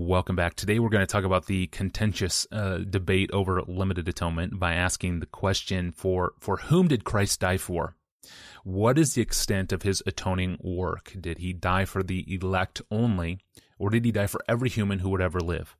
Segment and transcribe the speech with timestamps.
[0.00, 0.54] Welcome back.
[0.54, 5.18] Today we're going to talk about the contentious uh, debate over limited atonement by asking
[5.18, 7.96] the question for for whom did Christ die for?
[8.62, 11.16] What is the extent of his atoning work?
[11.20, 13.40] Did he die for the elect only,
[13.76, 15.76] or did he die for every human who would ever live?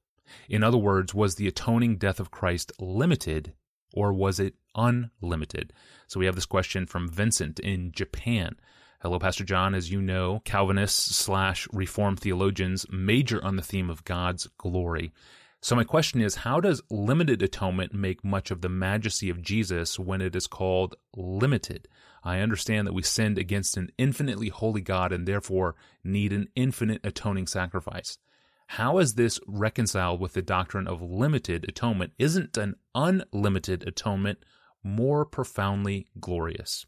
[0.48, 3.52] In other words, was the atoning death of Christ limited
[3.94, 5.72] or was it unlimited?
[6.08, 8.56] So we have this question from Vincent in Japan.
[9.00, 9.76] Hello, Pastor John.
[9.76, 15.12] As you know, Calvinists slash Reformed theologians major on the theme of God's glory.
[15.60, 20.00] So my question is, how does limited atonement make much of the majesty of Jesus
[20.00, 21.86] when it is called limited?
[22.24, 27.00] I understand that we sinned against an infinitely holy God and therefore need an infinite
[27.04, 28.18] atoning sacrifice.
[28.66, 32.14] How is this reconciled with the doctrine of limited atonement?
[32.18, 34.40] Isn't an unlimited atonement
[34.82, 36.84] more profoundly glorious?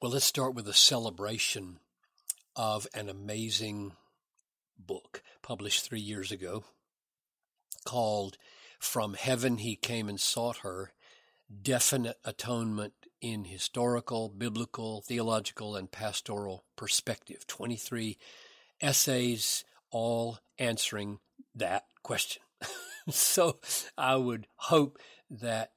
[0.00, 1.78] Well, let's start with a celebration
[2.54, 3.92] of an amazing
[4.78, 6.64] book published three years ago
[7.84, 8.36] called
[8.78, 10.92] From Heaven He Came and Sought Her
[11.62, 17.46] Definite Atonement in Historical, Biblical, Theological, and Pastoral Perspective.
[17.46, 18.18] 23
[18.80, 21.18] essays, all answering
[21.54, 22.42] that question.
[23.08, 23.58] so
[23.96, 24.98] I would hope
[25.30, 25.72] that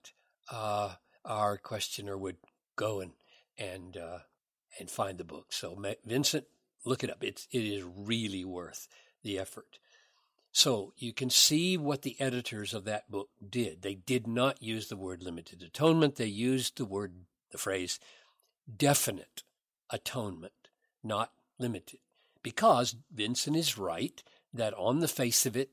[0.52, 2.38] uh, our questioner would
[2.76, 3.12] go and
[3.60, 4.20] and uh,
[4.80, 5.48] and find the book.
[5.52, 6.46] So Vincent,
[6.86, 7.24] look it up.
[7.24, 8.88] It's it is really worth
[9.24, 9.80] the effort.
[10.52, 13.82] So you can see what the editors of that book did.
[13.82, 16.16] They did not use the word limited atonement.
[16.16, 17.14] They used the word
[17.52, 18.00] the phrase
[18.78, 19.44] definite
[19.90, 20.70] atonement,
[21.04, 22.00] not limited.
[22.42, 24.22] Because Vincent is right
[24.54, 25.72] that on the face of it,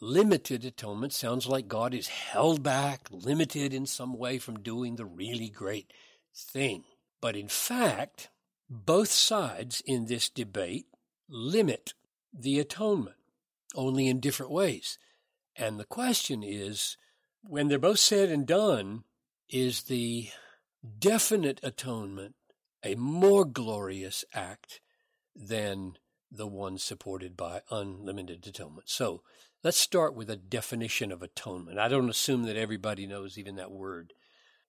[0.00, 5.04] limited atonement sounds like God is held back, limited in some way from doing the
[5.04, 5.92] really great
[6.34, 6.84] thing.
[7.20, 8.30] But in fact,
[8.70, 10.86] both sides in this debate
[11.28, 11.94] limit
[12.32, 13.16] the atonement,
[13.74, 14.98] only in different ways.
[15.56, 16.96] And the question is
[17.42, 19.04] when they're both said and done,
[19.48, 20.28] is the
[20.98, 22.34] definite atonement
[22.84, 24.80] a more glorious act
[25.34, 25.94] than
[26.30, 28.88] the one supported by unlimited atonement?
[28.88, 29.22] So
[29.64, 31.78] let's start with a definition of atonement.
[31.78, 34.12] I don't assume that everybody knows even that word.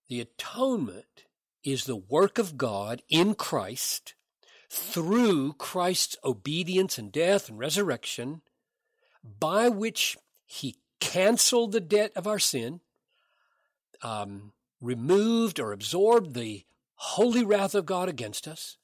[0.07, 1.25] The atonement
[1.63, 4.15] is the work of God in Christ
[4.69, 8.41] through Christ's obedience and death and resurrection,
[9.23, 12.81] by which he canceled the debt of our sin,
[14.01, 16.65] um, removed or absorbed the
[16.95, 18.77] holy wrath of God against us,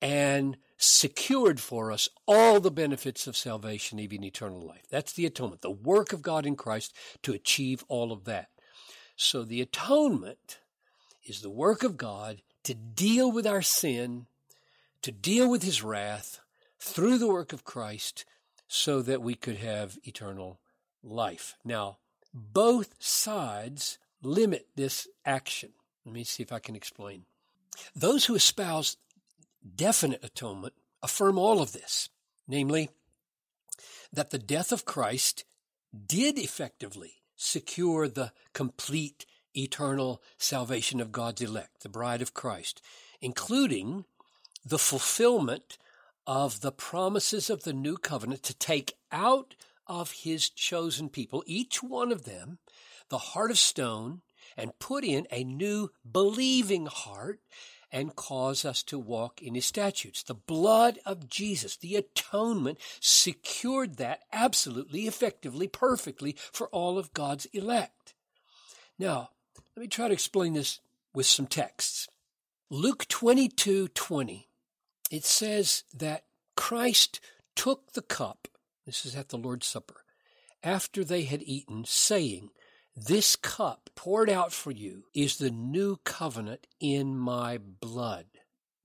[0.00, 4.86] and secured for us all the benefits of salvation, even eternal life.
[4.90, 8.48] That's the atonement, the work of God in Christ to achieve all of that.
[9.14, 10.60] So the atonement
[11.24, 14.26] is the work of God to deal with our sin,
[15.02, 16.40] to deal with his wrath
[16.78, 18.24] through the work of Christ
[18.68, 20.60] so that we could have eternal
[21.02, 21.56] life.
[21.64, 21.98] Now,
[22.32, 25.70] both sides limit this action.
[26.04, 27.24] Let me see if I can explain.
[27.94, 28.96] Those who espouse
[29.76, 32.08] definite atonement affirm all of this,
[32.46, 32.90] namely,
[34.12, 35.44] that the death of Christ
[36.06, 39.24] did effectively secure the complete
[39.56, 42.82] eternal salvation of God's elect, the bride of Christ,
[43.20, 44.04] including
[44.64, 45.78] the fulfillment
[46.26, 49.54] of the promises of the new covenant to take out
[49.86, 52.58] of his chosen people, each one of them,
[53.08, 54.22] the heart of stone
[54.56, 57.40] and put in a new believing heart
[57.92, 60.22] and cause us to walk in his statutes.
[60.22, 67.46] The blood of Jesus, the atonement, secured that absolutely, effectively, perfectly for all of God's
[67.46, 68.14] elect.
[68.98, 69.30] Now,
[69.76, 70.80] let me try to explain this
[71.14, 72.08] with some texts.
[72.70, 74.48] Luke 22 20,
[75.10, 76.24] it says that
[76.56, 77.20] Christ
[77.56, 78.48] took the cup,
[78.86, 80.04] this is at the Lord's Supper,
[80.62, 82.50] after they had eaten, saying,
[82.96, 88.26] This cup poured out for you is the new covenant in my blood.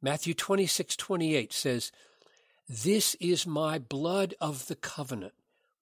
[0.01, 1.91] Matthew 26 28 says,
[2.69, 5.33] This is my blood of the covenant,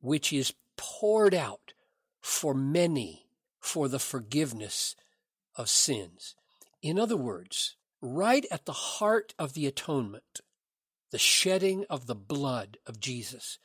[0.02, 1.74] which is poured out
[2.22, 3.28] for many
[3.60, 4.96] for the forgiveness
[5.56, 6.36] of sins.
[6.82, 10.42] In other words, right at the heart of the atonement,
[11.12, 13.60] the shedding of the blood of Jesus,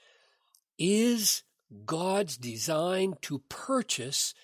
[0.79, 1.43] is
[1.85, 4.35] God's design to purchase,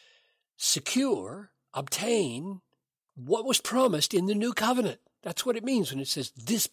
[0.57, 2.61] secure, obtain
[3.15, 5.01] what was promised in the new covenant.
[5.23, 6.69] That's what it means when it says this,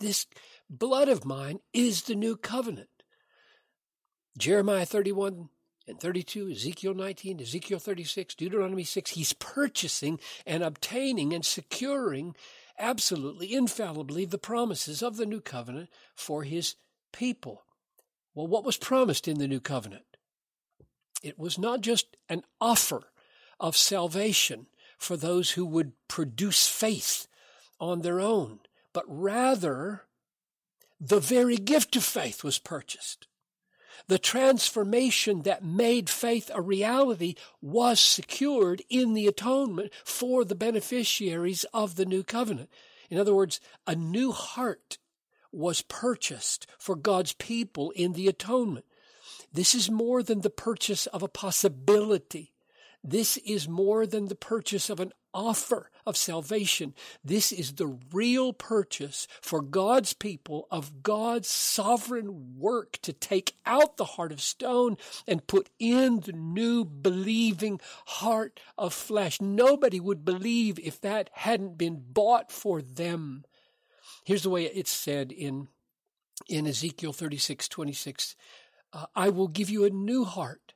[0.00, 0.26] this
[0.68, 2.88] blood of mine is the new covenant.
[4.36, 5.48] Jeremiah 31
[5.90, 12.34] and 32, Ezekiel 19, Ezekiel 36, Deuteronomy 6, he's purchasing and obtaining and securing
[12.78, 16.76] absolutely, infallibly the promises of the new covenant for his
[17.12, 17.64] people.
[18.34, 20.04] Well, what was promised in the new covenant?
[21.22, 23.02] It was not just an offer
[23.58, 24.66] of salvation
[24.96, 27.26] for those who would produce faith
[27.78, 28.60] on their own,
[28.92, 30.04] but rather
[31.00, 33.26] the very gift of faith was purchased.
[34.06, 41.64] The transformation that made faith a reality was secured in the atonement for the beneficiaries
[41.72, 42.70] of the new covenant.
[43.08, 44.98] In other words, a new heart
[45.52, 48.86] was purchased for God's people in the atonement.
[49.52, 52.52] This is more than the purchase of a possibility.
[53.02, 56.94] This is more than the purchase of an offer of salvation.
[57.24, 63.96] This is the real purchase for God's people of God's sovereign work to take out
[63.96, 64.96] the heart of stone
[65.26, 69.40] and put in the new believing heart of flesh.
[69.40, 73.44] Nobody would believe if that hadn't been bought for them.
[74.24, 75.68] Here's the way it's said in,
[76.48, 78.36] in Ezekiel 36, 26.
[78.92, 80.74] Uh, I will give you a new heart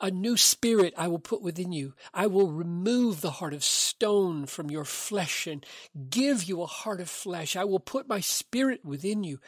[0.00, 1.94] a new spirit I will put within you.
[2.14, 5.64] I will remove the heart of stone from your flesh and
[6.10, 7.56] give you a heart of flesh.
[7.56, 9.40] I will put my spirit within you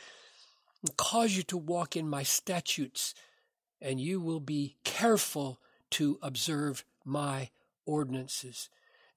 [0.82, 3.14] and cause you to walk in my statutes,
[3.80, 5.60] and you will be careful
[5.90, 7.50] to observe my
[7.86, 8.68] ordinances.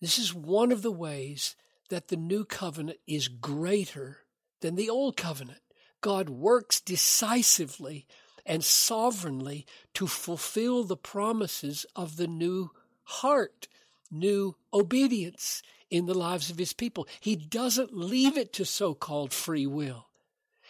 [0.01, 1.55] This is one of the ways
[1.89, 4.19] that the new covenant is greater
[4.61, 5.59] than the old covenant.
[6.01, 8.05] God works decisively
[8.45, 12.71] and sovereignly to fulfill the promises of the new
[13.03, 13.67] heart,
[14.11, 17.07] new obedience in the lives of his people.
[17.19, 20.07] He doesn't leave it to so called free will.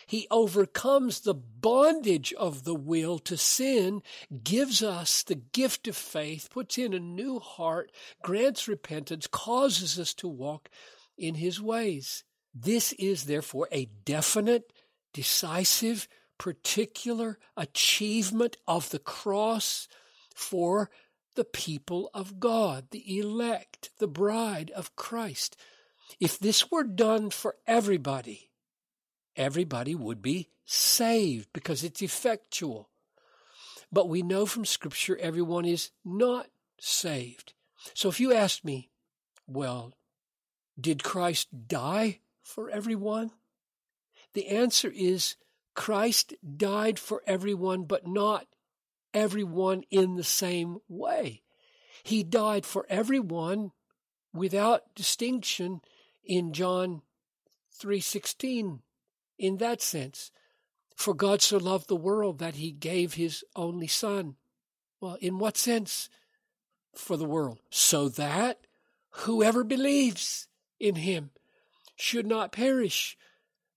[0.05, 4.01] He overcomes the bondage of the will to sin,
[4.43, 7.91] gives us the gift of faith, puts in a new heart,
[8.21, 10.69] grants repentance, causes us to walk
[11.17, 12.23] in his ways.
[12.53, 14.73] This is therefore a definite,
[15.13, 19.87] decisive, particular achievement of the cross
[20.35, 20.89] for
[21.35, 25.57] the people of God, the elect, the bride of Christ.
[26.19, 28.51] If this were done for everybody,
[29.35, 32.89] everybody would be saved because it's effectual.
[33.91, 36.47] But we know from Scripture everyone is not
[36.79, 37.53] saved.
[37.93, 38.89] So if you ask me,
[39.47, 39.93] well,
[40.79, 43.31] did Christ die for everyone?
[44.33, 45.35] The answer is
[45.73, 48.47] Christ died for everyone, but not
[49.13, 51.41] everyone in the same way.
[52.03, 53.71] He died for everyone
[54.33, 55.81] without distinction
[56.23, 57.01] in John
[57.71, 58.81] 3:16
[59.37, 60.31] in that sense.
[60.95, 64.37] For God so loved the world that he gave his only son.
[64.99, 66.09] Well, in what sense
[66.93, 67.59] for the world?
[67.69, 68.67] So that
[69.09, 70.47] whoever believes
[70.79, 71.31] in him
[71.95, 73.17] should not perish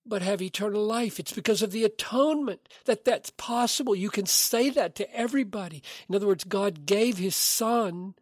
[0.08, 1.18] but have eternal life.
[1.18, 3.94] It's because of the atonement that that's possible.
[3.94, 5.82] You can say that to everybody.
[6.08, 8.14] In other words, God gave his son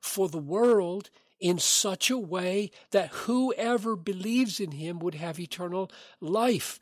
[0.00, 5.90] for the world in such a way that whoever believes in him would have eternal
[6.20, 6.78] life.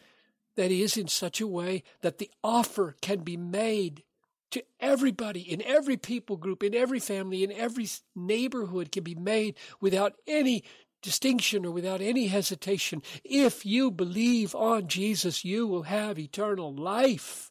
[0.56, 4.02] That is, in such a way that the offer can be made
[4.50, 7.86] to everybody in every people group, in every family, in every
[8.16, 10.64] neighborhood can be made without any
[11.02, 13.02] distinction or without any hesitation.
[13.24, 17.50] If you believe on Jesus, you will have eternal life.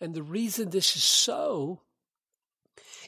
[0.00, 1.82] And the reason this is so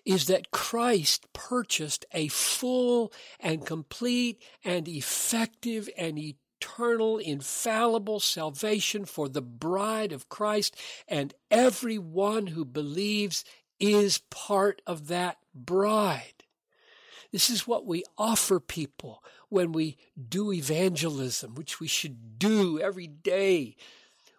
[0.05, 9.29] is that Christ purchased a full and complete and effective and eternal, infallible salvation for
[9.29, 10.77] the bride of Christ,
[11.07, 13.45] and everyone who believes
[13.79, 16.38] is part of that bride.
[17.31, 19.97] This is what we offer people when we
[20.29, 23.77] do evangelism, which we should do every day.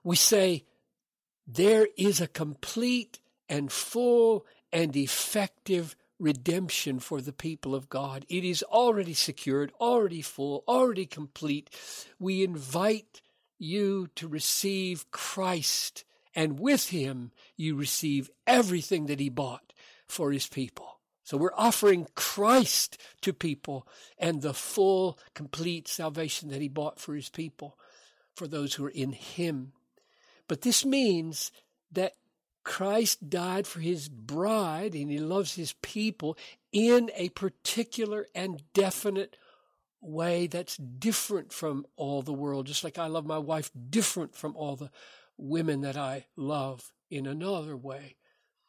[0.03, 0.65] We say,
[1.47, 8.25] there is a complete and full and effective redemption for the people of God.
[8.29, 11.69] It is already secured, already full, already complete.
[12.19, 13.21] We invite
[13.57, 16.03] you to receive Christ,
[16.35, 19.73] and with him you receive everything that he bought
[20.07, 20.98] for his people.
[21.29, 27.13] So we're offering Christ to people and the full, complete salvation that he bought for
[27.13, 27.77] his people,
[28.35, 29.73] for those who are in him.
[30.47, 31.51] But this means
[31.91, 32.15] that
[32.63, 36.35] Christ died for his bride and he loves his people
[36.71, 39.37] in a particular and definite
[40.01, 44.55] way that's different from all the world, just like I love my wife different from
[44.55, 44.89] all the
[45.37, 48.15] women that I love in another way.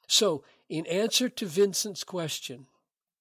[0.07, 2.66] So, in answer to Vincent's question,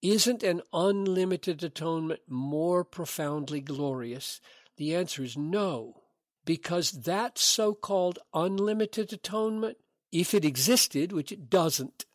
[0.01, 4.39] isn't an unlimited atonement more profoundly glorious?
[4.77, 6.03] The answer is no.
[6.45, 9.77] because that so called unlimited atonement,
[10.11, 12.05] if it existed, which it doesn't,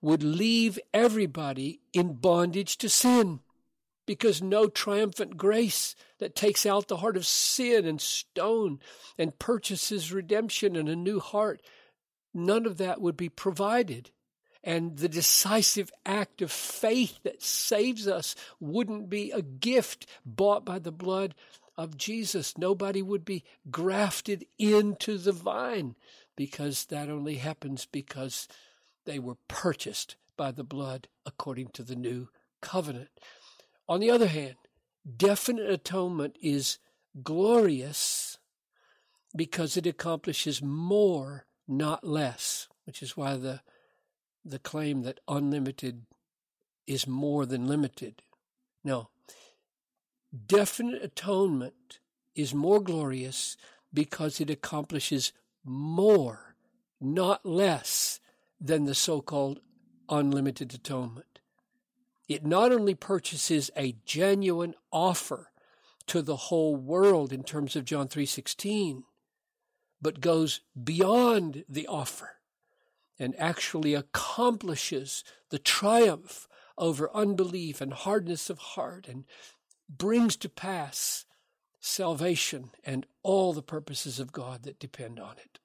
[0.00, 3.40] would leave everybody in bondage to sin
[4.06, 8.78] because no triumphant grace that takes out the heart of sin and stone
[9.18, 11.60] and purchases redemption and a new heart,
[12.32, 14.10] none of that would be provided.
[14.62, 20.78] And the decisive act of faith that saves us wouldn't be a gift bought by
[20.78, 21.34] the blood
[21.78, 22.58] of Jesus.
[22.58, 25.94] Nobody would be grafted into the vine
[26.36, 28.48] because that only happens because
[29.06, 32.28] they were purchased by the blood according to the new
[32.60, 33.08] covenant.
[33.88, 34.56] On the other hand,
[35.16, 36.78] definite atonement is
[37.22, 38.38] glorious
[39.34, 43.60] because it accomplishes more, not less, which is why the,
[44.44, 46.06] the claim that unlimited
[46.86, 48.22] is more than limited.
[48.82, 49.10] No.
[50.46, 52.00] Definite atonement
[52.34, 53.56] is more glorious
[53.92, 55.32] because it accomplishes
[55.64, 56.54] more,
[57.00, 58.20] not less,
[58.60, 59.60] than the so called
[60.08, 61.40] unlimited atonement.
[62.28, 65.50] It not only purchases a genuine offer
[66.06, 69.04] to the whole world in terms of John 3:16,
[70.00, 72.39] but goes beyond the offer
[73.20, 76.48] and actually accomplishes the triumph
[76.78, 79.24] over unbelief and hardness of heart and
[79.88, 81.26] brings to pass
[81.78, 85.58] salvation and all the purposes of God that depend on it.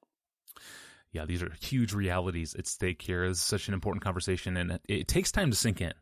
[1.12, 3.27] Yeah, these are huge realities at stake here.
[3.27, 5.93] This is such an important conversation, and it takes time to sink in.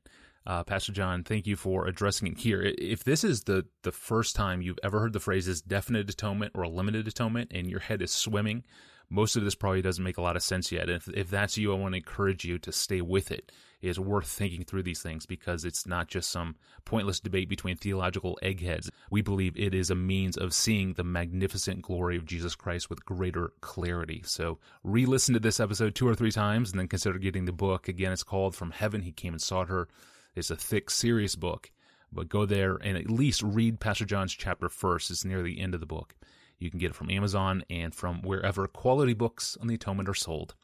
[0.45, 2.61] Uh, Pastor John, thank you for addressing it here.
[2.63, 6.67] If this is the, the first time you've ever heard the phrases definite atonement or
[6.67, 8.63] limited atonement and your head is swimming,
[9.09, 10.89] most of this probably doesn't make a lot of sense yet.
[10.89, 13.51] If, if that's you, I want to encourage you to stay with it.
[13.81, 16.55] It is worth thinking through these things because it's not just some
[16.85, 18.89] pointless debate between theological eggheads.
[19.11, 23.03] We believe it is a means of seeing the magnificent glory of Jesus Christ with
[23.03, 24.21] greater clarity.
[24.25, 27.51] So re listen to this episode two or three times and then consider getting the
[27.51, 27.89] book.
[27.89, 29.89] Again, it's called From Heaven He Came and Sought Her.
[30.33, 31.69] It's a thick, serious book,
[32.11, 35.11] but go there and at least read Pastor John's chapter first.
[35.11, 36.15] It's near the end of the book.
[36.63, 40.13] You can get it from Amazon and from wherever quality books on the atonement are
[40.13, 40.55] sold.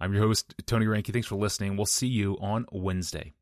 [0.00, 1.12] I'm your host, Tony Reinke.
[1.12, 1.76] Thanks for listening.
[1.76, 3.34] We'll see you on Wednesday.